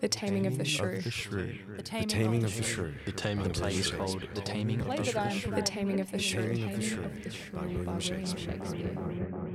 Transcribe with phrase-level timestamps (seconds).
[0.00, 1.00] The Taming of the Shrew.
[1.00, 1.58] The Shrew.
[1.70, 2.94] The The Taming, Taming of the Shrew.
[3.04, 3.98] The Taming The of the play is Shrew.
[3.98, 5.50] called The Taming of Play the that I am Shrew.
[5.50, 6.42] The Taming of the Shrew.
[6.54, 9.47] Taming of the Shrew by William William Shakespeare.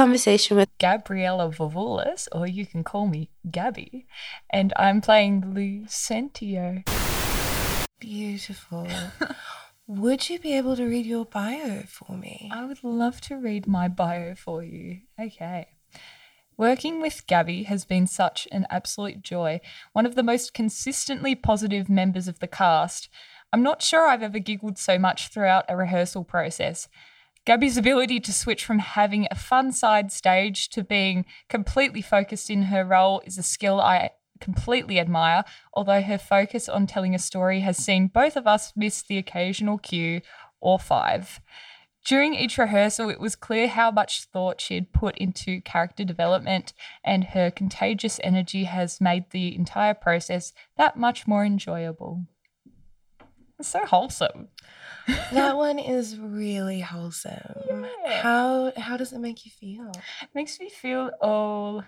[0.00, 4.06] Conversation with Gabriella Vavoulis, or you can call me Gabby,
[4.48, 6.88] and I'm playing Lucentio.
[7.98, 8.88] Beautiful.
[9.86, 12.50] Would you be able to read your bio for me?
[12.50, 15.00] I would love to read my bio for you.
[15.20, 15.68] Okay.
[16.56, 19.60] Working with Gabby has been such an absolute joy.
[19.92, 23.10] One of the most consistently positive members of the cast.
[23.52, 26.88] I'm not sure I've ever giggled so much throughout a rehearsal process.
[27.50, 32.62] Gabby's ability to switch from having a fun side stage to being completely focused in
[32.62, 35.42] her role is a skill I completely admire,
[35.74, 39.78] although her focus on telling a story has seen both of us miss the occasional
[39.78, 40.20] cue
[40.60, 41.40] or five.
[42.04, 46.72] During each rehearsal, it was clear how much thought she had put into character development,
[47.02, 52.26] and her contagious energy has made the entire process that much more enjoyable.
[53.60, 54.48] It's so wholesome.
[55.32, 57.86] that one is really wholesome.
[58.04, 58.22] Yeah.
[58.22, 59.92] How how does it make you feel?
[60.22, 61.84] It makes me feel all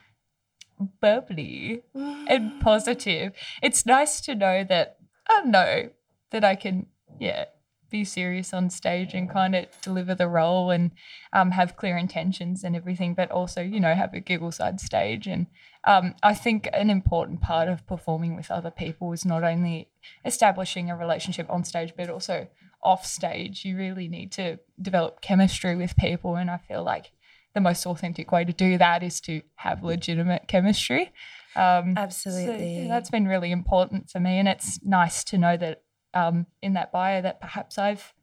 [1.00, 2.24] bubbly Mm.
[2.28, 3.32] and positive.
[3.62, 4.96] It's nice to know that
[5.28, 5.90] I know
[6.30, 6.86] that I can,
[7.20, 7.44] yeah,
[7.92, 10.90] be serious on stage and kind of deliver the role and
[11.32, 15.28] um, have clear intentions and everything, but also, you know, have a giggle side stage.
[15.28, 15.46] And
[15.84, 19.90] um, I think an important part of performing with other people is not only
[20.24, 22.48] establishing a relationship on stage, but also
[22.82, 23.64] off stage.
[23.64, 26.34] You really need to develop chemistry with people.
[26.34, 27.12] And I feel like
[27.54, 31.12] the most authentic way to do that is to have legitimate chemistry.
[31.54, 32.82] Um, so, Absolutely.
[32.82, 35.82] yeah, that's been really important for me, and it's nice to know that
[36.14, 38.14] um, in that bio that perhaps I've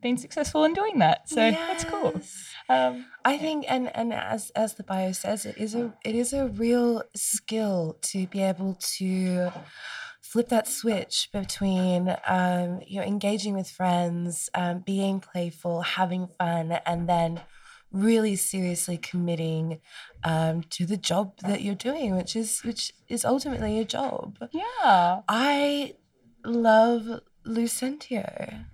[0.00, 1.28] been successful in doing that.
[1.28, 2.20] So that's cool.
[2.68, 6.32] Um, I think, and and as as the bio says, it is a it is
[6.32, 9.50] a real skill to be able to
[10.20, 16.72] flip that switch between um, you know engaging with friends, um, being playful, having fun,
[16.86, 17.40] and then
[17.90, 19.80] really seriously committing
[20.22, 24.38] um, to the job that you're doing, which is which is ultimately a job.
[24.52, 25.22] yeah.
[25.28, 25.94] I
[26.44, 28.66] love Lucentio.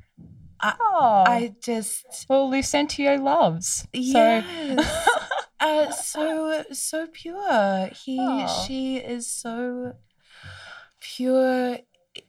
[0.63, 3.81] Oh, I just well, Lucentio loves.
[3.81, 5.09] So Yes.
[5.61, 7.91] uh, so so pure.
[8.05, 8.47] He Aw.
[8.47, 9.95] she is so
[11.01, 11.79] pure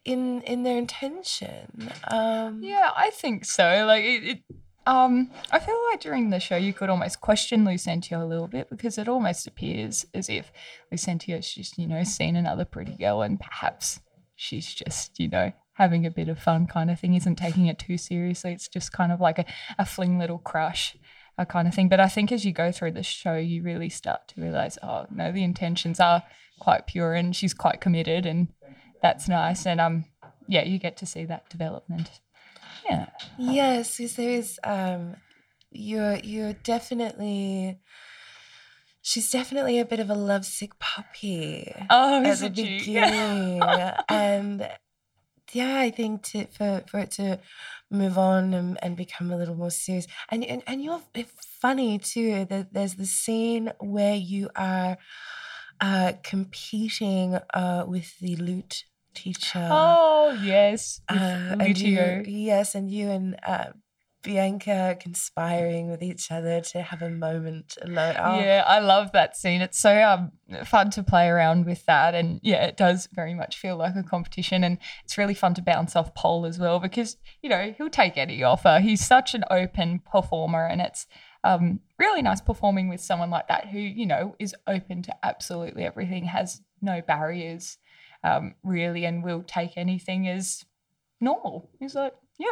[0.03, 1.91] in in their intention.
[2.09, 3.85] Um Yeah, I think so.
[3.85, 4.39] Like it, it
[4.85, 8.69] um I feel like during the show you could almost question Lucentio a little bit
[8.69, 10.51] because it almost appears as if
[10.91, 14.01] Lucentio's just, you know, seen another pretty girl and perhaps
[14.35, 17.79] she's just, you know, having a bit of fun kind of thing, isn't taking it
[17.79, 18.51] too seriously.
[18.53, 19.45] It's just kind of like a,
[19.77, 20.95] a fling little crush.
[21.37, 21.89] uh kind of thing.
[21.89, 25.05] But I think as you go through the show, you really start to realize, oh
[25.11, 26.23] no, the intentions are
[26.59, 28.47] quite pure and she's quite committed and
[29.01, 29.65] that's nice.
[29.65, 30.05] And um
[30.47, 32.09] yeah, you get to see that development.
[32.89, 33.07] Yeah.
[33.37, 35.15] Yes, because there is um
[35.71, 37.79] you're you're definitely
[39.01, 41.73] she's definitely a bit of a lovesick puppy.
[41.89, 43.61] Oh, at is the it beginning.
[44.07, 44.69] and
[45.53, 47.39] yeah, I think to for for it to
[47.91, 50.07] move on and, and become a little more serious.
[50.29, 51.01] And and, and you're
[51.61, 52.45] funny too.
[52.45, 54.97] That there's the scene where you are
[55.81, 59.59] uh competing uh with the lute teacher.
[59.69, 63.71] Oh yes, Uh, and you, yes, and you and uh,
[64.25, 68.15] Bianca conspiring with each other to have a moment alone.
[68.19, 69.61] Oh, Yeah, I love that scene.
[69.61, 70.31] It's so um
[70.65, 74.03] fun to play around with that, and yeah, it does very much feel like a
[74.03, 77.89] competition, and it's really fun to bounce off Paul as well because you know he'll
[77.89, 78.79] take any offer.
[78.81, 81.07] He's such an open performer, and it's
[81.43, 85.83] um really nice performing with someone like that who you know is open to absolutely
[85.83, 87.77] everything, has no barriers,
[88.23, 90.65] um really, and will take anything as
[91.21, 91.69] normal.
[91.79, 92.49] He's like, yeah,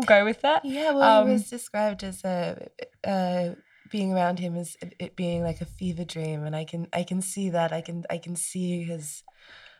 [0.00, 0.64] we'll go with that.
[0.64, 2.68] Yeah, well, he Um, was described as a
[3.04, 3.54] uh,
[3.90, 7.02] being around him as it- it being like a fever dream, and I can I
[7.02, 7.72] can see that.
[7.72, 9.22] I can I can see his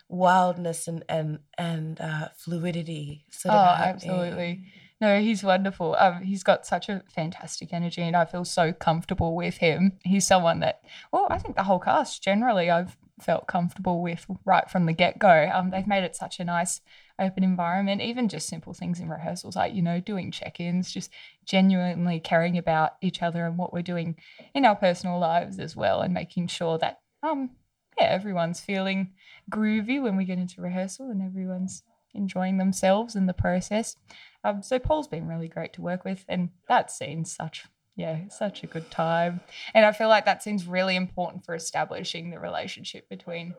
[0.08, 3.24] wildness and and and uh, fluidity.
[3.30, 4.64] Sort Oh, of absolutely.
[5.00, 5.96] No, he's wonderful.
[5.98, 9.98] Um, he's got such a fantastic energy, and I feel so comfortable with him.
[10.04, 14.68] He's someone that, well, I think the whole cast generally I've felt comfortable with right
[14.68, 15.50] from the get go.
[15.54, 16.82] Um, they've made it such a nice,
[17.20, 18.00] open environment.
[18.00, 21.10] Even just simple things in rehearsals, like you know, doing check-ins, just
[21.44, 24.16] genuinely caring about each other and what we're doing
[24.54, 27.50] in our personal lives as well, and making sure that um,
[27.98, 29.12] yeah, everyone's feeling
[29.50, 31.82] groovy when we get into rehearsal and everyone's
[32.14, 33.96] enjoying themselves in the process.
[34.42, 38.62] Um, so Paul's been really great to work with, and that scene's such yeah, such
[38.62, 39.40] a good time.
[39.74, 43.54] And I feel like that seems really important for establishing the relationship between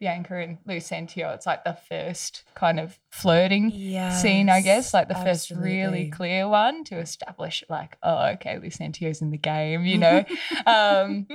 [0.00, 1.34] Bianca and Lucentio.
[1.34, 6.48] It's like the first kind of flirting scene, I guess, like the first really clear
[6.48, 10.24] one to establish, like, oh, okay, Lucentio's in the game, you know?
[10.66, 11.26] um,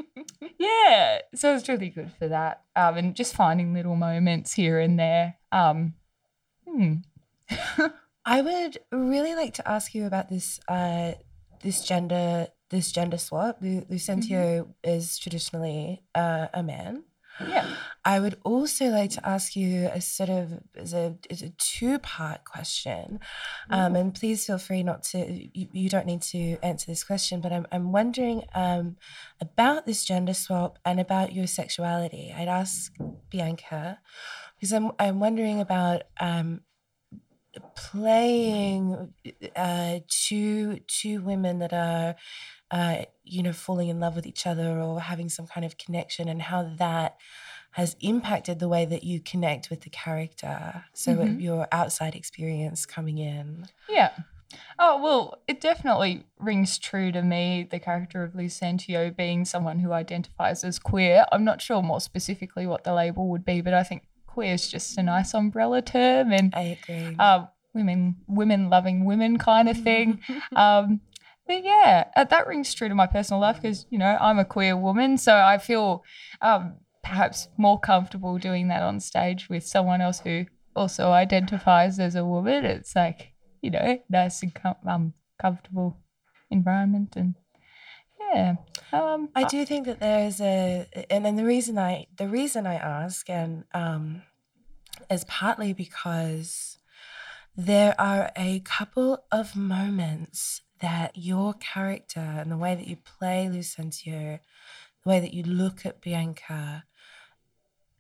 [0.58, 2.64] yeah, so it's really good for that.
[2.76, 5.36] Um, and just finding little moments here and there.
[5.52, 5.94] Um,
[6.68, 6.96] hmm.
[8.26, 11.14] I would really like to ask you about this uh,
[11.64, 13.58] this gender this gender swap.
[13.62, 17.04] Lu- Lucentio is traditionally uh, a man.
[17.48, 17.68] Yeah.
[18.06, 20.60] I would also like to ask you a sort of
[20.94, 23.19] a a two part question,
[23.69, 25.18] um, and please feel free not to.
[25.54, 28.96] You, you don't need to answer this question, but I'm I'm wondering um,
[29.42, 32.34] about this gender swap and about your sexuality.
[32.36, 32.94] I'd ask
[33.30, 34.00] Bianca
[34.56, 36.62] because I'm I'm wondering about um,
[37.75, 39.13] playing
[39.56, 42.16] uh, two two women that are
[42.72, 46.30] uh, you know falling in love with each other or having some kind of connection
[46.30, 47.18] and how that
[47.71, 51.42] has impacted the way that you connect with the character so Mhm.
[51.42, 54.12] your outside experience coming in Yeah.
[54.80, 59.92] Oh, well, it definitely rings true to me, the character of Lucentio being someone who
[59.92, 61.25] identifies as queer.
[61.31, 64.68] I'm not sure more specifically what the label would be, but I think queer is
[64.69, 69.77] just a nice umbrella term and i agree uh, women women loving women kind of
[69.77, 70.19] thing.
[70.56, 71.01] um,
[71.45, 74.45] but yeah, uh, that rings true to my personal life because, you know, I'm a
[74.45, 75.18] queer woman.
[75.18, 76.04] So I feel
[76.42, 76.75] um,
[77.10, 80.46] perhaps more comfortable doing that on stage with someone else who
[80.76, 82.64] also identifies as a woman.
[82.64, 85.98] It's like, you know, nice and com- um, comfortable
[86.52, 87.16] environment.
[87.16, 87.34] And
[88.20, 88.56] yeah.
[88.94, 92.76] Um, I do think that there's a, and then the reason I the reason I
[92.76, 94.22] ask and um,
[95.10, 96.78] is partly because
[97.58, 103.50] there are a couple of moments that your character and the way that you play
[103.52, 104.40] Lucentio,
[105.04, 106.86] the way that you look at Bianca,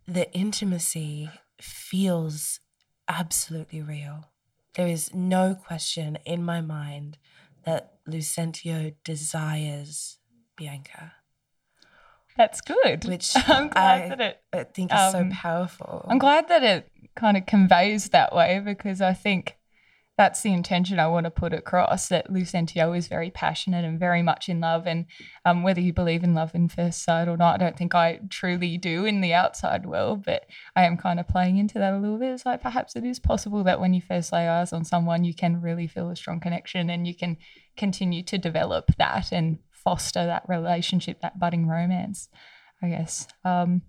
[0.09, 1.29] the intimacy
[1.61, 2.59] feels
[3.07, 4.25] absolutely real.
[4.73, 7.17] There is no question in my mind
[7.65, 10.17] that Lucentio desires
[10.55, 11.13] Bianca,
[12.35, 13.05] that's good.
[13.05, 16.05] which I'm glad I, that it I think is so um, powerful.
[16.09, 19.58] I'm glad that it kind of conveys that way because I think
[20.19, 24.21] that's the intention I want to put across that Lucentio is very passionate and very
[24.21, 24.85] much in love.
[24.85, 25.05] And
[25.45, 28.19] um, whether you believe in love in first sight or not, I don't think I
[28.29, 30.45] truly do in the outside world, but
[30.75, 32.33] I am kind of playing into that a little bit.
[32.33, 35.33] It's like perhaps it is possible that when you first lay eyes on someone, you
[35.33, 37.37] can really feel a strong connection and you can
[37.77, 42.27] continue to develop that and foster that relationship, that budding romance,
[42.83, 43.25] I guess.
[43.45, 43.83] Um,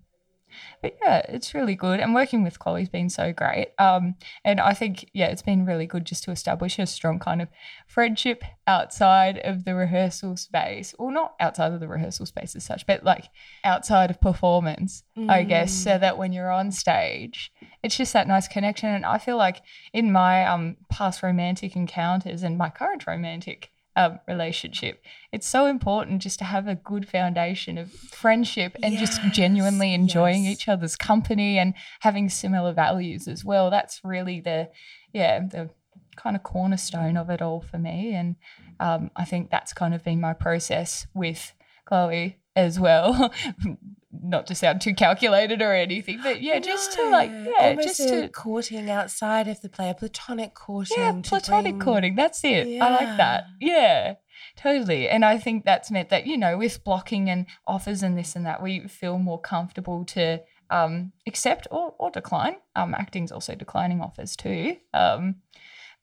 [0.81, 1.99] but yeah, it's really good.
[1.99, 3.69] And working with Chloe's been so great.
[3.77, 7.41] Um, and I think, yeah, it's been really good just to establish a strong kind
[7.41, 7.49] of
[7.87, 10.95] friendship outside of the rehearsal space.
[10.97, 13.25] Well, not outside of the rehearsal space as such, but like
[13.63, 17.51] outside of performance, I guess, so that when you're on stage,
[17.83, 18.89] it's just that nice connection.
[18.89, 19.61] And I feel like
[19.93, 26.21] in my um, past romantic encounters and my current romantic um, relationship, it's so important
[26.21, 30.53] just to have a good foundation of friendship and just genuinely enjoying yes.
[30.53, 33.69] each other's company and having similar values as well.
[33.69, 34.69] That's really the,
[35.13, 35.69] yeah, the
[36.15, 38.13] kind of cornerstone of it all for me.
[38.13, 38.35] And
[38.79, 41.53] um, I think that's kind of been my process with
[41.85, 43.33] Chloe as well.
[44.13, 48.09] Not to sound too calculated or anything, but yeah, just to like, yeah, almost just
[48.09, 50.97] to courting outside of the play, a platonic courting.
[50.97, 52.15] yeah, platonic bring- courting.
[52.15, 52.81] That's it.
[52.81, 53.45] I like that.
[53.61, 54.15] Yeah,
[54.57, 55.07] totally.
[55.07, 58.45] And I think that's meant that, you know, with blocking and offers and this and
[58.45, 62.55] that, we feel more comfortable to um, accept or, or decline.
[62.75, 64.77] Um, acting's also declining offers too.
[64.93, 65.35] Um,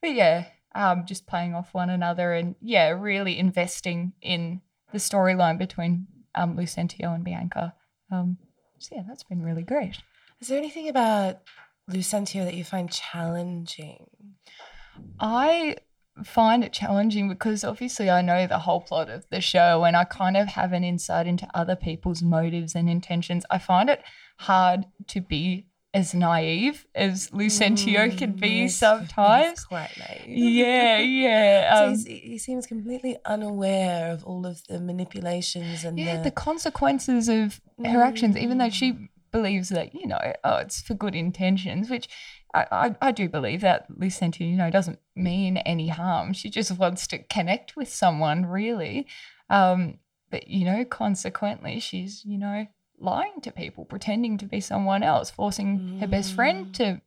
[0.01, 4.61] but yeah, um, just playing off one another and yeah, really investing in
[4.93, 7.75] the storyline between um, Lucentio and Bianca.
[8.11, 8.39] Um,
[8.79, 9.97] so yeah, that's been really great.
[10.41, 11.43] Is there anything about
[11.91, 14.07] Lucentio that you find challenging?
[15.19, 15.77] I
[16.25, 20.05] find it challenging because obviously I know the whole plot of the show and I
[20.05, 23.45] kind of have an insight into other people's motives and intentions.
[23.51, 24.03] I find it
[24.39, 29.51] hard to be as naive as Lucentio can Mm, be yes, sometimes.
[29.51, 30.39] he's quite naive.
[30.39, 31.75] Yeah, yeah.
[31.77, 36.31] Um, he's, he seems completely unaware of all of the manipulations and yeah, the, the
[36.31, 39.09] consequences of her actions, even though she Mm.
[39.33, 42.09] believes that, you know, oh, it's for good intentions, which
[42.55, 46.33] I, I, I do believe that Lucentio, you know, doesn't mean any harm.
[46.33, 49.07] She just wants to connect with someone, really.
[49.51, 49.99] Um,
[50.31, 52.67] but, you know, consequently, she's, you know,
[53.01, 57.01] lying to people, pretending to be someone else, forcing her best friend to,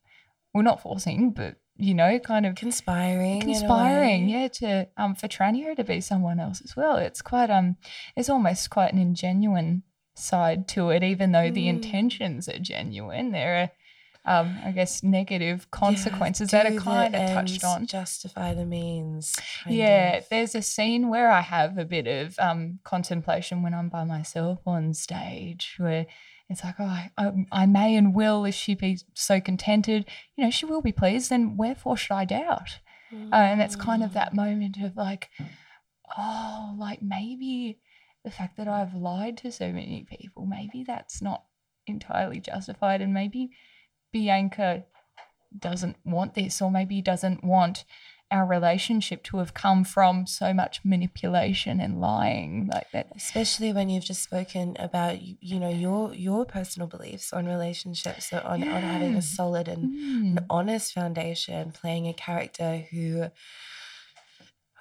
[0.54, 3.42] well, not forcing, but you know, kind of Conspiring.
[3.42, 6.98] conspiring, yeah, to um for Tranio to be someone else as well.
[6.98, 7.78] It's quite um,
[8.16, 9.82] it's almost quite an ingenuine
[10.14, 11.70] side to it, even though the Mm.
[11.70, 13.32] intentions are genuine.
[13.32, 13.72] There are,
[14.26, 17.88] um, I guess, negative Yeah, consequences that are kind of touched on.
[17.88, 19.36] Justify the means.
[19.68, 20.30] Yeah, of.
[20.30, 24.60] there's a scene where I have a bit of um, contemplation when I'm by myself
[24.66, 26.06] on stage, where
[26.50, 30.44] it's like, oh, I, I, I may and will, if she be so contented, you
[30.44, 31.30] know, she will be pleased.
[31.30, 32.80] Then wherefore should I doubt?
[33.14, 35.30] Uh, and it's kind of that moment of like,
[36.18, 37.80] oh, like maybe
[38.24, 41.44] the fact that I've lied to so many people, maybe that's not
[41.88, 43.50] entirely justified, and maybe
[44.12, 44.84] Bianca
[45.58, 47.84] doesn't want this, or maybe doesn't want
[48.32, 53.08] our relationship to have come from so much manipulation and lying like that.
[53.14, 58.38] especially when you've just spoken about you know your your personal beliefs on relationships so
[58.46, 60.38] on, on having a solid and Mm.
[60.38, 63.26] an honest foundation playing a character who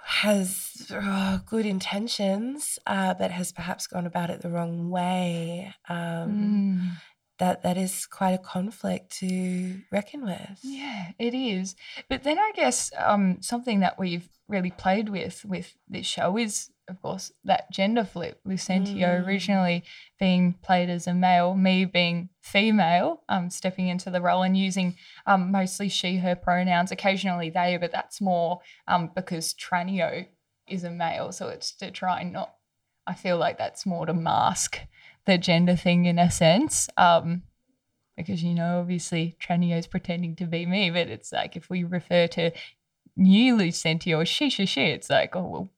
[0.02, 6.30] has uh, good intentions uh, but has perhaps gone about it the wrong way um,
[6.30, 6.96] Mm.
[7.40, 11.74] That that is quite a conflict to reckon with Yeah, it is.
[12.08, 16.70] But then I guess um, something that we've really played with with this show is,
[16.86, 18.40] of course, that gender flip.
[18.46, 19.26] Lucentio Mm.
[19.26, 19.84] originally
[20.18, 24.96] being played as a male, me being female, um, stepping into the role and using
[25.26, 30.26] um, mostly she, her pronouns, occasionally they, but that's more um, because Tranio
[30.68, 31.32] is a male.
[31.32, 32.54] So it's to try and not,
[33.06, 34.80] I feel like that's more to mask
[35.26, 36.88] the gender thing in a sense.
[36.96, 37.42] Um,
[38.16, 42.26] because you know, obviously Tranio's pretending to be me, but it's like if we refer
[42.28, 42.50] to
[43.16, 45.70] new Lucentio as she, she, she, it's like, oh well,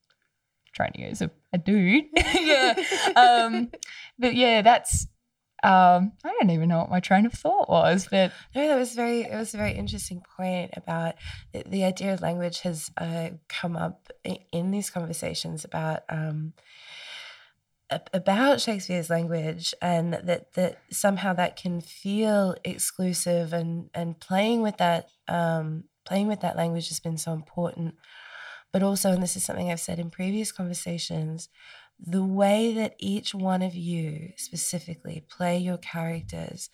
[0.76, 2.06] Tranio's a, a dude.
[2.40, 2.74] yeah.
[3.14, 3.70] Um,
[4.18, 5.06] but yeah, that's
[5.62, 8.94] um, I don't even know what my train of thought was, but No, that was
[8.94, 9.20] very.
[9.22, 11.14] It was a very interesting point about
[11.52, 16.54] the, the idea of language has uh, come up i- in these conversations about um,
[18.12, 24.76] about Shakespeare's language, and that that somehow that can feel exclusive, and and playing with
[24.78, 27.94] that um, playing with that language has been so important.
[28.72, 31.48] But also, and this is something I've said in previous conversations,
[31.98, 36.70] the way that each one of you specifically play your characters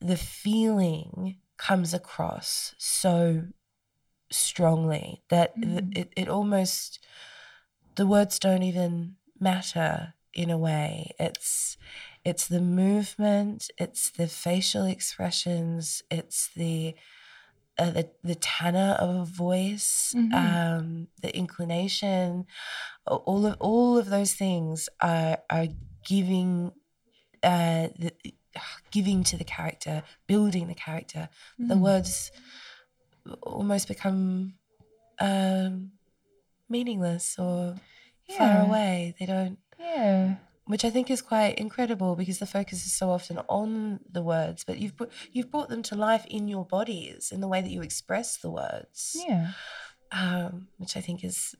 [0.00, 3.42] the feeling comes across so
[4.32, 5.96] strongly that th- Mm.
[5.98, 7.00] it, it almost
[7.96, 11.76] the words don't even matter in a way it's
[12.24, 16.94] it's the movement it's the facial expressions it's the
[17.78, 20.32] uh, the, the tenor of a voice Mhm.
[20.34, 22.46] um the inclination
[23.06, 25.68] all of all of those things are are
[26.06, 26.72] giving
[27.42, 28.12] uh the,
[28.90, 31.82] giving to the character building the character the Mm.
[31.82, 32.32] words
[33.42, 34.54] almost become
[35.20, 35.92] um
[36.68, 37.76] meaningless or
[38.28, 40.36] far away they don't yeah.
[40.66, 44.62] which I think is quite incredible because the focus is so often on the words,
[44.64, 47.70] but you've put, you've brought them to life in your bodies in the way that
[47.70, 49.52] you express the words, Yeah.
[50.12, 51.54] um, which I think is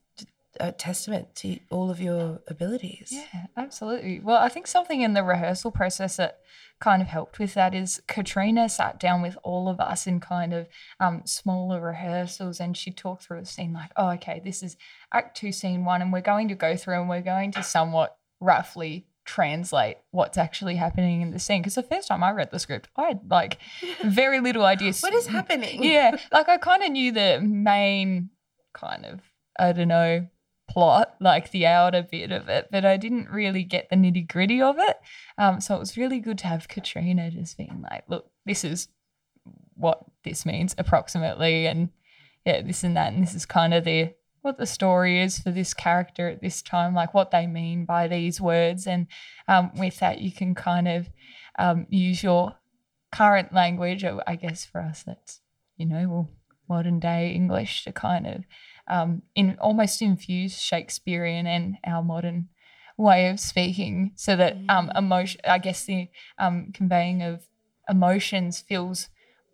[0.59, 3.09] a testament to all of your abilities.
[3.13, 4.21] Yeah, absolutely.
[4.21, 6.41] Well, I think something in the rehearsal process that
[6.81, 10.53] kind of helped with that is Katrina sat down with all of us in kind
[10.53, 10.67] of
[10.99, 14.77] um, smaller rehearsals and she talked through a scene like, oh, okay, this is
[15.13, 18.17] act two, scene one, and we're going to go through and we're going to somewhat
[18.41, 21.61] roughly translate what's actually happening in the scene.
[21.61, 23.59] Because the first time I read the script, I had like
[24.05, 24.93] very little idea.
[25.01, 25.85] What is happening?
[25.85, 28.31] yeah, like I kind of knew the main
[28.73, 29.21] kind of,
[29.59, 30.27] I don't know,
[30.71, 34.63] plot, like the outer bit of it, but I didn't really get the nitty gritty
[34.63, 34.99] of it.
[35.37, 38.89] Um, so it was really good to have Katrina just being like, look, this is
[39.75, 41.91] what this means approximately, and
[42.47, 45.51] yeah, this and that, and this is kind of the what the story is for
[45.51, 49.07] this character at this time, like what they mean by these words, and
[49.49, 51.11] um, with that you can kind of
[51.59, 52.55] um, use your
[53.13, 54.05] current language.
[54.05, 55.41] I guess for us, that's
[55.77, 56.31] you know, well,
[56.71, 58.45] modern day English to kind of
[58.89, 62.49] um, in almost infuse Shakespearean and our modern
[62.97, 66.09] way of speaking, so that um, emotion, I guess the
[66.39, 67.47] um, conveying of
[67.89, 69.09] emotions feels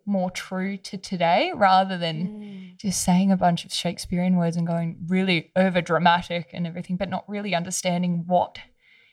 [0.05, 2.77] more true to today rather than Mm.
[2.77, 7.09] just saying a bunch of Shakespearean words and going really over dramatic and everything, but
[7.09, 8.59] not really understanding what.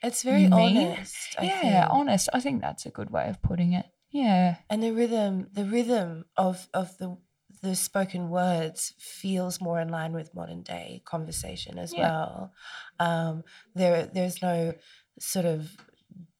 [0.03, 1.35] It's very honest.
[1.39, 1.95] I yeah, think.
[1.99, 2.29] honest.
[2.33, 3.87] I think that's a good way of putting it.
[4.11, 4.57] Yeah.
[4.71, 7.17] and the rhythm the rhythm of of the
[7.65, 11.99] the spoken words feels more in line with modern day conversation as Yeah.
[11.99, 12.53] well
[13.01, 13.43] um
[13.75, 14.75] there there's no
[15.19, 15.77] sort of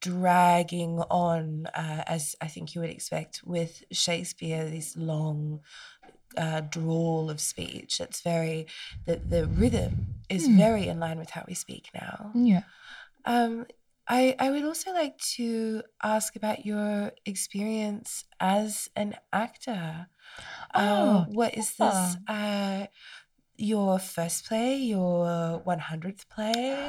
[0.01, 5.61] dragging on, uh, as I think you would expect with Shakespeare, this long
[6.37, 8.01] uh, drawl of speech.
[8.01, 8.67] It's very,
[9.07, 10.57] the, the rhythm is Hmm.
[10.57, 12.35] very in line with how we speak now.
[12.35, 12.63] Yeah.
[13.25, 13.67] Um,
[14.09, 20.09] I, I would also like to ask about your experience as an actor.
[20.75, 22.17] Uh, Oh, what is this?
[22.27, 22.87] Uh,
[23.57, 26.89] your first play, your 100th play?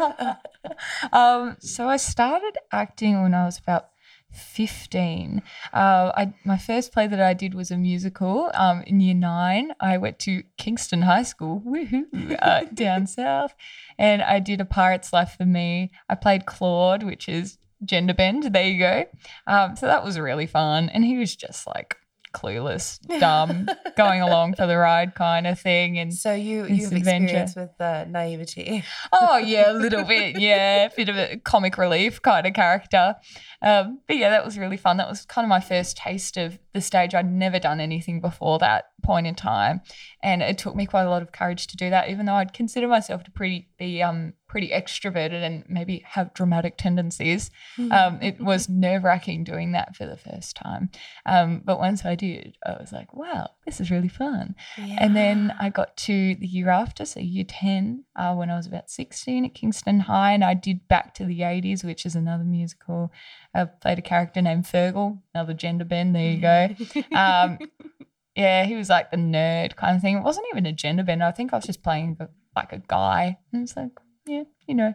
[1.13, 3.89] um, so I started acting when I was about
[4.36, 5.42] 15.
[5.74, 9.74] Uh, I, my first play that I did was a musical um, in year nine.
[9.80, 13.56] I went to Kingston High School, woohoo, uh, down south,
[13.98, 15.92] and I did A Pirate's Life for Me.
[16.10, 18.44] I played Claude, which is gender bend.
[18.54, 19.06] There you go.
[19.48, 20.89] Um, so that was really fun.
[20.89, 21.96] And he was just like
[22.36, 25.98] clueless, dumb, going along for the ride kind of thing.
[25.98, 27.24] And so you you've adventure.
[27.24, 28.84] experience with the naivety.
[29.12, 30.39] Oh yeah, a little bit.
[30.39, 33.15] Yeah, a bit of a comic relief kind of character.
[33.62, 34.98] Um, but yeah, that was really fun.
[34.98, 37.15] That was kind of my first taste of the stage.
[37.15, 39.81] I'd never done anything before that point in time,
[40.24, 42.09] and it took me quite a lot of courage to do that.
[42.09, 46.77] Even though I'd consider myself to pretty be um pretty extroverted and maybe have dramatic
[46.77, 47.51] tendencies,
[47.91, 50.89] um, it was nerve wracking doing that for the first time.
[51.25, 54.55] Um, but once I did, I was like, wow, this is really fun.
[54.77, 58.67] And then I got to the year after, so year 10, uh, when I was
[58.67, 62.43] about 16 at Kingston High, and I did Back to the 80s, which is another
[62.43, 63.12] musical.
[63.53, 66.15] I played a character named Fergal, another gender bend.
[66.15, 66.75] There you go.
[68.36, 70.18] Yeah, he was like the nerd kind of thing.
[70.18, 71.24] It wasn't even a gender bend.
[71.24, 72.18] I think I was just playing
[72.56, 73.38] like a guy.
[73.54, 73.92] And it's like,
[74.25, 74.94] yeah, you know,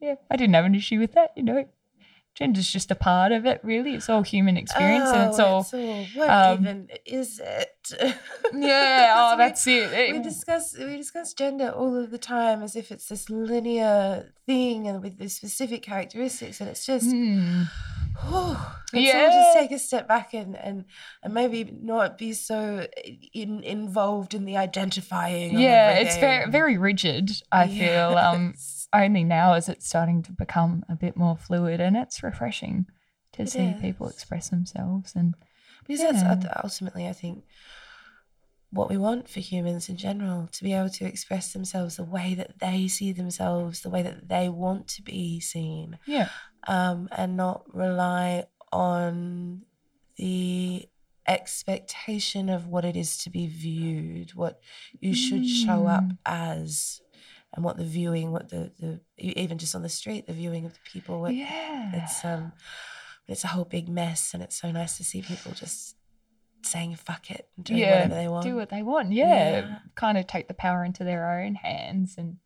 [0.00, 1.64] yeah, I didn't have an issue with that, you know.
[2.38, 3.94] Gender's just a part of it, really.
[3.94, 7.92] It's all human experience, and it's Oh, all, it's all what um, even is it?
[8.54, 9.14] yeah.
[9.16, 9.92] Oh, we- that's it.
[9.92, 14.32] It- we discuss we discuss gender all of the time as if it's this linear
[14.46, 17.10] thing and with these specific characteristics, and it's just.
[17.10, 17.62] Hmm.
[18.24, 19.30] Let's all Yeah.
[19.30, 20.84] just take a step back and, and,
[21.22, 22.86] and maybe not be so
[23.32, 25.54] in, involved in the identifying.
[25.54, 28.54] of yeah it's very very rigid i feel um
[28.94, 32.86] only now is it starting to become a bit more fluid and it's refreshing
[33.32, 35.34] to It see people express themselves and
[35.86, 36.30] because that's Yeah.
[36.32, 37.44] ult- ultimately, I think,
[38.70, 42.34] what we want for humans in general to be able to express themselves the way
[42.34, 45.98] that they see themselves, the way that they want to be seen.
[46.06, 46.28] yeah
[46.66, 49.62] um, and not rely on
[50.16, 50.88] the
[51.26, 54.60] expectation of what it is to be viewed, what
[55.00, 56.18] you should show up Mm.
[56.26, 57.00] as,
[57.54, 60.72] and what the viewing, what the, the even just on the street, the viewing of
[60.74, 61.20] the people.
[61.20, 62.52] What, yeah It's um,
[63.26, 65.96] it's a whole big mess, and it's so nice to see people just
[66.62, 68.44] saying fuck it and doing yeah whatever they want.
[68.44, 69.78] do what they want yeah, Yeah.
[69.94, 72.38] kind of take the power into their own hands and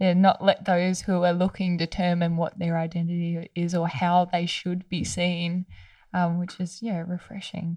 [0.00, 4.46] yeah not let those who are looking determine what their identity is or how they
[4.46, 5.66] should be seen
[6.12, 7.76] um, which is yeah refreshing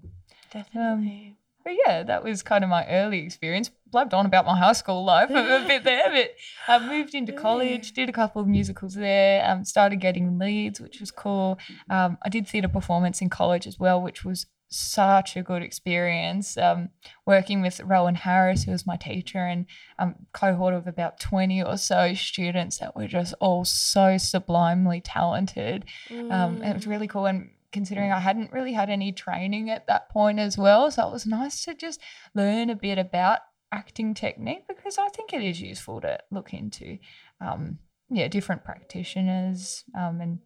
[0.54, 1.36] Definitely.
[1.64, 3.70] But yeah, that was kind of my early experience.
[3.90, 6.30] Blabbed on about my high school life a bit there, but
[6.68, 11.00] I moved into college, did a couple of musicals there, um, started getting leads, which
[11.00, 11.58] was cool.
[11.90, 16.56] Um, I did theatre performance in college as well, which was such a good experience.
[16.56, 16.90] Um,
[17.26, 19.66] working with Rowan Harris, who was my teacher, and
[19.98, 25.84] um, cohort of about 20 or so students that were just all so sublimely talented.
[26.10, 27.26] Um, and it was really cool.
[27.26, 30.90] And considering I hadn't really had any training at that point as well.
[30.90, 32.00] So it was nice to just
[32.34, 33.40] learn a bit about
[33.72, 36.98] acting technique because I think it is useful to look into,
[37.40, 40.38] um, yeah, different practitioners um, and,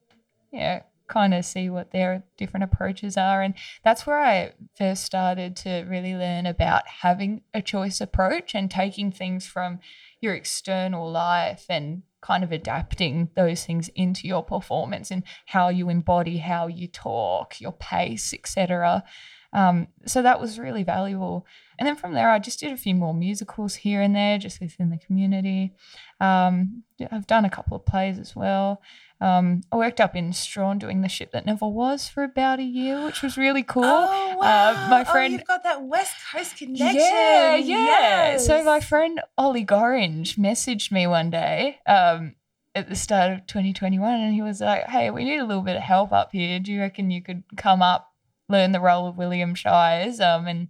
[0.51, 3.43] yeah, kind of see what their different approaches are.
[3.43, 8.71] And that's where I first started to really learn about having a choice approach and
[8.71, 9.81] taking things from
[10.21, 15.89] your external life and kind of adapting those things into your performance and how you
[15.89, 19.05] embody how you talk your pace etc
[19.53, 21.47] um, so that was really valuable.
[21.79, 24.61] And then from there i just did a few more musicals here and there just
[24.61, 25.73] within the community.
[26.21, 28.83] Um, i've done a couple of plays as well
[29.21, 32.63] um, i worked up in Strahan doing the ship that never was for about a
[32.65, 34.73] year which was really cool Oh, wow.
[34.75, 36.95] Uh, my Oh, friend you've got that West Coast connection.
[36.97, 38.37] yeah, yeah.
[38.39, 42.35] So my friend Ollie Gorringe messaged me one day um,
[42.75, 45.77] at the start of 2021, and he was like, "Hey, we need a little bit
[45.77, 46.61] of help up here.
[46.61, 48.13] Do you reckon you could come up,
[48.49, 50.69] learn the role of William Shires, um, and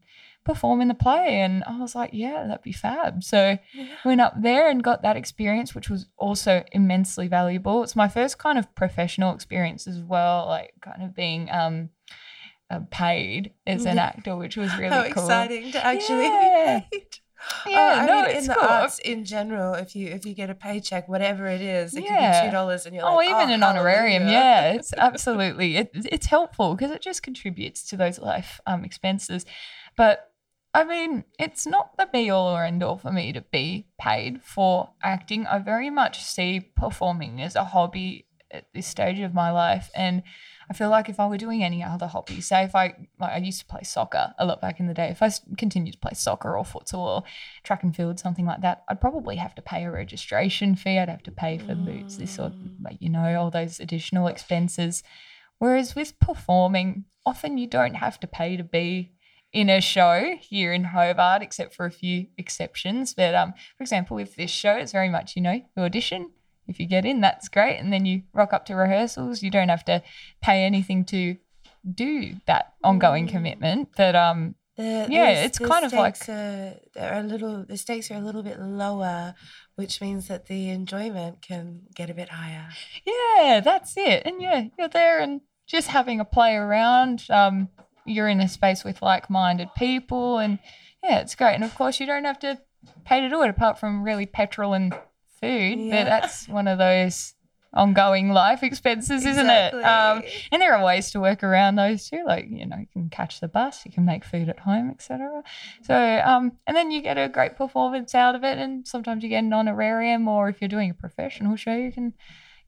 [0.48, 3.58] perform in the play?" And I was like, "Yeah, that'd be fab." So
[4.04, 7.82] went up there and got that experience, which was also immensely valuable.
[7.84, 11.90] It's my first kind of professional experience as well, like kind of being um,
[12.70, 15.24] uh, paid as an actor, which was really How cool.
[15.24, 16.80] exciting to actually Yeah.
[16.80, 17.02] be paid.
[17.66, 18.68] Yeah, I no, mean, it's in the cool.
[18.68, 22.32] arts in general, if you if you get a paycheck, whatever it is, it Yeah.
[22.32, 24.92] could be two dollars, and you're like, Oh, like, even an honorarium, hallelujah." yeah, it's
[24.98, 29.46] absolutely it, it's helpful because it just contributes to those life um, expenses.
[29.96, 30.32] But
[30.74, 34.42] I mean, it's not the be all or end all for me to be paid
[34.42, 35.46] for acting.
[35.46, 40.22] I very much see performing as a hobby at this stage of my life, and
[40.70, 43.38] I feel like if I were doing any other hobby, say if I like I
[43.38, 46.12] used to play soccer a lot back in the day, if I continued to play
[46.14, 47.22] soccer or futsal or
[47.62, 50.98] track and field, something like that, I'd probably have to pay a registration fee.
[50.98, 52.52] I'd have to pay for boots, this sort,
[53.00, 55.02] you know, all those additional expenses.
[55.58, 59.12] Whereas with performing, often you don't have to pay to be
[59.52, 63.14] in a show here in Hobart, except for a few exceptions.
[63.14, 66.30] But um, for example, with this show, it's very much you know you audition.
[66.66, 69.42] If you get in, that's great, and then you rock up to rehearsals.
[69.42, 70.02] You don't have to
[70.42, 71.36] pay anything to
[71.94, 73.88] do that ongoing commitment.
[73.96, 77.64] But um, The, Yeah, the- it's the kind of like- Are, they're a little.
[77.64, 79.34] The stakes are a little bit lower,
[79.76, 82.68] which means that the enjoyment can get a bit higher.
[83.06, 84.24] Yeah, that's it.
[84.26, 87.24] And yeah, you're there and just having a play around.
[87.30, 87.70] Um,
[88.08, 90.58] you're in a space with like-minded people, and
[91.02, 91.54] yeah, it's great.
[91.54, 92.58] And of course, you don't have to
[93.04, 94.92] pay to do it apart from really petrol and
[95.40, 95.78] food.
[95.78, 96.04] Yeah.
[96.04, 97.34] But that's one of those
[97.74, 99.74] ongoing life expenses, isn't it?
[99.74, 102.24] Um, and there are ways to work around those too.
[102.26, 105.42] Like you know, you can catch the bus, you can make food at home, etc.
[105.82, 105.94] So,
[106.24, 109.44] um, and then you get a great performance out of it, and sometimes you get
[109.44, 112.14] an honorarium, or if you're doing a professional show, you can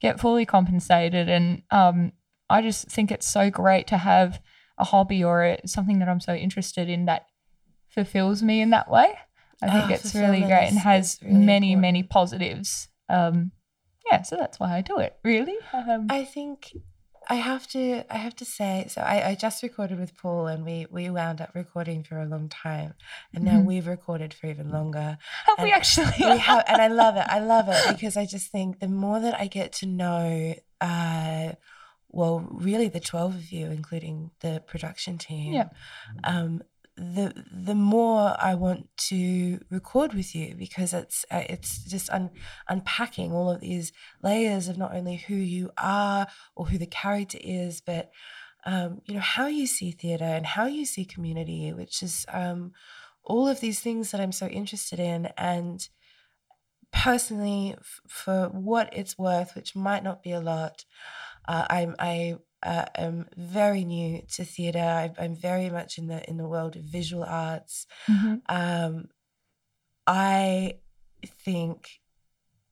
[0.01, 1.29] get fully compensated.
[1.29, 2.13] And um,
[2.49, 4.41] I just think it's so great to have
[4.81, 7.27] a hobby or a, something that I'm so interested in that
[7.89, 9.15] fulfills me in that way.
[9.63, 11.83] I think Ah, it's really great and has really many, important.
[11.83, 12.89] many positives.
[13.09, 13.53] Um,
[14.11, 15.17] yeah, so that's why I do it.
[15.23, 15.59] Really.
[15.73, 16.73] Um, I think
[17.29, 18.05] I have to.
[18.13, 18.87] I have to say.
[18.89, 22.27] So I, I just recorded with Paul, and we we wound up recording for a
[22.27, 22.95] long time,
[23.35, 23.67] and now Mhm.
[23.67, 25.19] we've recorded for even longer.
[25.47, 26.15] have we actually?
[26.21, 27.27] we have, and I love it.
[27.29, 31.53] I love it because I just think the more that I get to know, uh,
[32.11, 35.69] well, really the twelve of you, including the production team, Yeah.
[36.25, 36.63] um,
[36.97, 42.31] the the more I want to record with you because it's uh, it's just un,
[42.69, 43.93] unpacking all of these
[44.23, 48.11] layers of not only who you are or who the character is, but
[48.67, 52.73] um, you know how you see theatre and how you see community, which is um,
[53.25, 55.89] all of these things that I'm so interested in and
[56.93, 60.85] personally f- for what it's worth which might not be a lot
[61.53, 66.21] uh, i'm i uh, am very new to theatre I, i'm very much in the
[66.31, 68.43] in the world of visual arts Mhm.
[68.61, 68.95] um,
[70.07, 70.75] i
[71.45, 72.01] think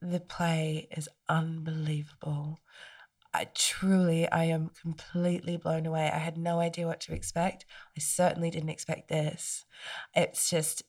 [0.00, 2.60] the play is unbelievable
[3.34, 6.10] I truly, I am completely blown away.
[6.10, 7.66] I had no idea what to expect.
[7.96, 9.66] I certainly didn't expect this.
[10.14, 10.82] It's just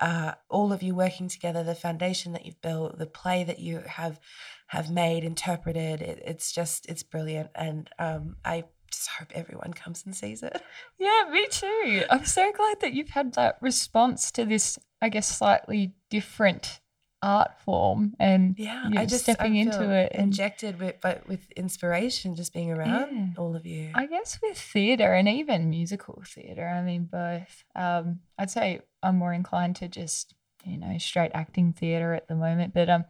[0.00, 3.80] uh, all of you working together, the foundation that you've built, the play that you
[3.86, 4.20] have
[4.68, 6.00] have made, interpreted.
[6.02, 10.60] It, it's just, it's brilliant, and um, I just hope everyone comes and sees it.
[10.98, 12.04] Yeah, me too.
[12.10, 16.80] I'm so glad that you've had that response to this, I guess, slightly different
[17.22, 21.26] art form and Yeah, you I just stepping I into it and injected with, but
[21.26, 23.26] with inspiration, just being around Yeah.
[23.42, 23.90] all of you.
[23.94, 27.64] I guess with theatre and even musical theatre, I mean both.
[27.74, 32.34] Um, I'd say I'm more inclined to just you know straight acting theatre at the
[32.36, 33.04] moment, but um,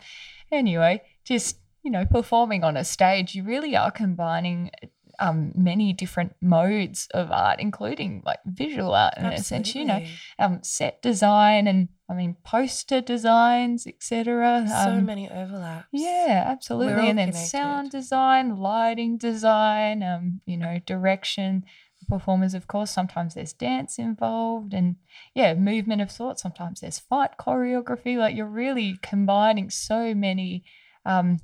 [0.52, 4.70] anyway, just you know performing on a stage, you really are combining
[5.18, 9.74] um many different modes of art, including like visual art in a sense.
[9.74, 10.04] You know,
[10.38, 14.66] um, set design and I mean poster designs, etc.
[14.68, 15.88] so Um, many overlaps.
[15.92, 17.08] yeah, absolutely.
[17.08, 17.50] And then connected.
[17.50, 21.64] sound design, lighting design, um, you know, direction,
[22.08, 22.90] performers, of course.
[22.90, 24.96] Sometimes there's dance involved and
[25.34, 26.42] yeah, movement of sorts.
[26.42, 28.18] Sometimes there's fight choreography.
[28.18, 30.62] Like you're really combining so many
[31.06, 31.38] um,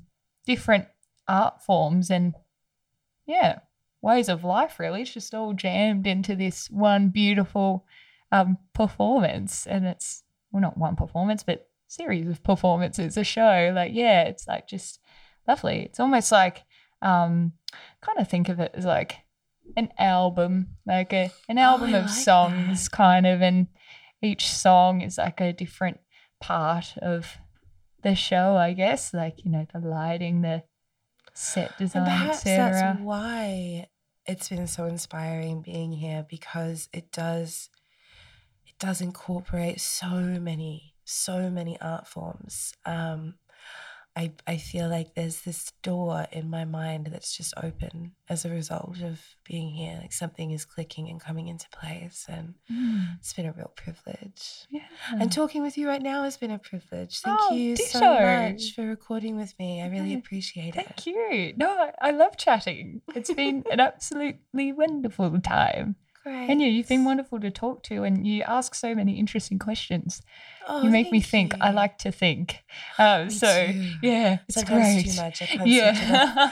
[0.45, 0.85] different
[1.27, 2.35] art forms and
[3.25, 3.59] yeah,
[4.01, 5.01] ways of life really.
[5.01, 7.85] It's just all jammed into this one beautiful
[8.31, 9.65] um, performance.
[9.65, 13.71] And it's well not one performance, but series of performances, a show.
[13.73, 14.99] Like, yeah, it's like just
[15.47, 15.83] lovely.
[15.83, 16.63] It's almost like
[17.01, 17.53] um
[18.01, 19.17] kind of think of it as like
[19.77, 23.67] an album, like a an album I of like songs, kind of, and
[24.21, 25.99] each song is like a different
[26.39, 27.37] part of
[28.03, 29.13] the show, I guess.
[29.13, 30.63] Like, you know, the lighting, the
[31.33, 32.71] set design, perhaps etc.
[32.71, 33.87] that's why
[34.25, 37.69] it's been so inspiring being here because it does
[38.65, 42.73] it does incorporate so many so many art forms.
[42.85, 43.35] Um,
[44.15, 48.49] I, I feel like there's this door in my mind that's just open as a
[48.49, 49.97] result of being here.
[49.99, 52.25] Like something is clicking and coming into place.
[52.29, 53.17] And mm.
[53.17, 54.67] it's been a real privilege.
[54.69, 54.81] Yeah.
[55.11, 57.21] And talking with you right now has been a privilege.
[57.21, 59.81] Thank Oh, you so much for recording with me.
[59.81, 61.03] I really appreciate Thank it.
[61.03, 61.53] Thank you.
[61.57, 63.01] No, I, I love chatting.
[63.15, 65.95] It's been an absolutely wonderful time.
[66.23, 66.49] Great.
[66.49, 70.21] And yeah, you've been wonderful to talk to, and you ask so many interesting questions.
[70.67, 71.53] Oh, you make me think.
[71.59, 72.63] I like to think.
[72.97, 73.91] Um, so too.
[74.01, 75.19] yeah, it's Sometimes great.
[75.19, 75.67] I can't switch it off.
[75.67, 76.49] yeah,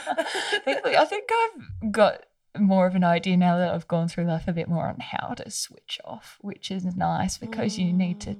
[1.00, 2.24] I think I've got
[2.58, 5.28] more of an idea now that I've gone through life a bit more on how
[5.34, 8.36] to switch off, which is nice because you need to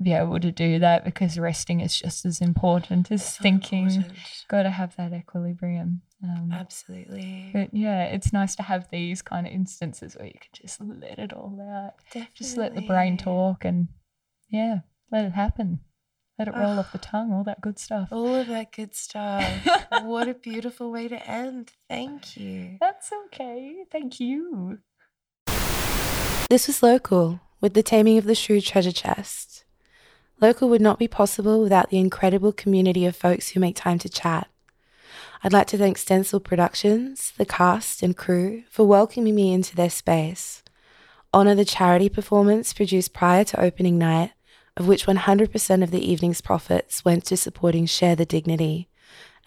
[0.00, 0.04] Mm.
[0.04, 3.86] be able to do that because resting is just as important as So thinking.
[3.90, 4.44] important.
[4.48, 6.00] Got to have that equilibrium.
[6.22, 7.50] Um, Absolutely.
[7.52, 11.18] but yeah, it's nice to have these kind of instances where you can just let
[11.18, 11.94] it all out.
[12.06, 12.32] Definitely.
[12.34, 13.88] Just let the brain talk and
[14.48, 14.80] yeah,
[15.10, 15.80] let it happen.
[16.38, 18.08] Let it roll off the tongue, all that good stuff.
[18.10, 19.44] All of that good stuff.
[20.02, 21.72] what a beautiful way to end.
[21.88, 22.78] Thank you.
[22.80, 23.84] That's okay.
[23.90, 24.78] Thank you.
[26.48, 29.64] This was Local with the Taming of the Shrew treasure chest.
[30.40, 34.08] Local would not be possible without the incredible community of folks who make time to
[34.08, 34.48] chat.
[35.44, 39.90] I'd like to thank Stencil Productions, the cast and crew, for welcoming me into their
[39.90, 40.62] space.
[41.34, 44.30] Honour the charity performance produced prior to opening night,
[44.76, 48.88] of which 100% of the evening's profits went to supporting Share the Dignity,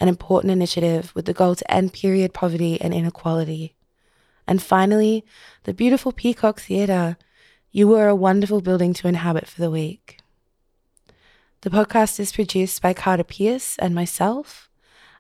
[0.01, 3.77] an important initiative with the goal to end period poverty and inequality.
[4.45, 5.23] And finally,
[5.63, 7.15] the beautiful Peacock Theatre.
[7.71, 10.19] You were a wonderful building to inhabit for the week.
[11.61, 14.69] The podcast is produced by Carter Pierce and myself.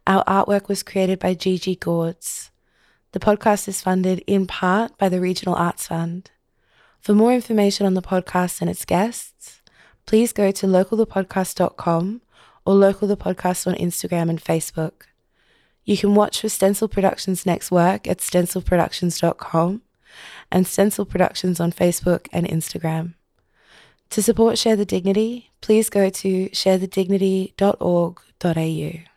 [0.07, 2.51] Our artwork was created by Gigi Gords.
[3.11, 6.29] The podcast is funded in part by the Regional Arts Fund.
[6.99, 9.61] For more information on the podcast and its guests,
[10.05, 12.21] please go to localthepodcast.com
[12.65, 15.03] or Local the Podcast on Instagram and Facebook.
[15.85, 19.81] You can watch for Stencil Productions' next work at stencilproductions.com
[20.51, 23.13] and Stencil Productions on Facebook and Instagram.
[24.11, 29.14] To support Share the Dignity, please go to sharethedignity.org.au.